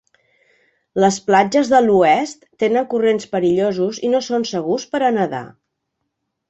[1.03, 5.49] Les platges de l'oest tenen corrents perillosos i no són segurs per a nedar.